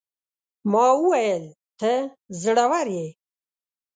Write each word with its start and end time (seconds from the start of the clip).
ما 0.71 0.85
وويل: 0.99 1.43
ته 1.79 1.91
زړوره 2.41 2.81
يې. 2.99 3.07